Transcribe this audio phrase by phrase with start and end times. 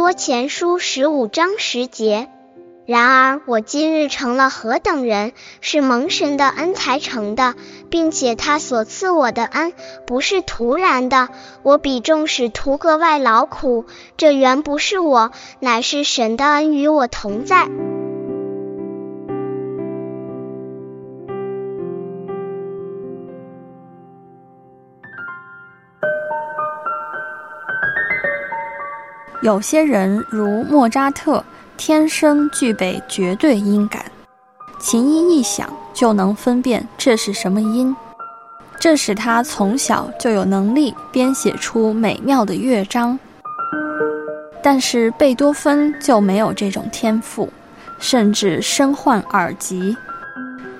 [0.00, 2.30] 多前书十五章十节。
[2.86, 7.54] 然而我今日成了何等人，是蒙神的恩才成的，
[7.90, 9.74] 并且他所赐我的恩
[10.06, 11.28] 不是徒然的。
[11.62, 13.84] 我比众使徒格外劳苦，
[14.16, 17.68] 这原不是我，乃是神的恩与我同在。
[29.42, 31.42] 有些人如莫扎特，
[31.78, 34.04] 天生具备绝对音感，
[34.78, 37.96] 琴音一响就能分辨这是什么音，
[38.78, 43.18] 这使他从小就有能力编写出美妙的乐章。
[44.62, 47.50] 但是贝多芬就没有这种天赋，
[47.98, 49.96] 甚至身患耳疾，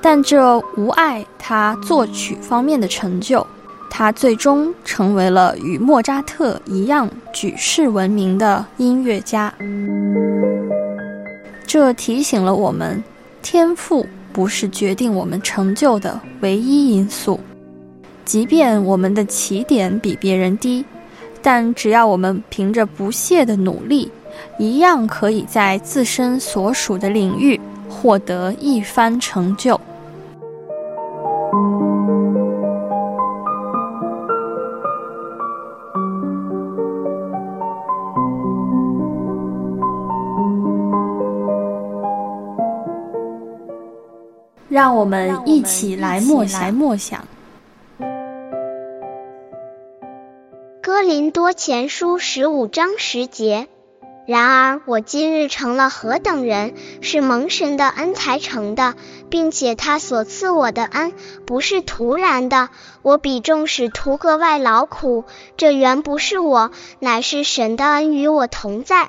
[0.00, 3.46] 但这无碍他作曲方面的成就。
[3.98, 9.50] 他最终成为了与莫扎特一样举世闻名的音乐家。
[11.66, 13.02] 这提醒了我们，
[13.40, 17.40] 天赋不是决定我们成就的唯一因素。
[18.26, 20.84] 即便我们的起点比别人低，
[21.40, 24.12] 但只要我们凭着不懈的努力，
[24.58, 29.80] 一样可以在自身所属的领域获得一番成就。
[44.76, 46.74] 让我们一起来默想。
[46.74, 47.26] 默想。
[50.82, 53.68] 哥林多前书十五章十节。
[54.26, 58.96] 然而我今日成了何等人，是蒙神的恩才成的，
[59.30, 61.14] 并且他所赐我的恩
[61.46, 62.68] 不是突然的。
[63.00, 65.24] 我比众使徒格外劳苦，
[65.56, 69.08] 这原不是我，乃是神的恩与我同在。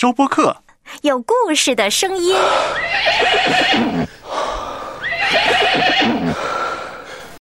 [0.00, 0.56] 收播客，
[1.02, 2.34] 有故事的声音。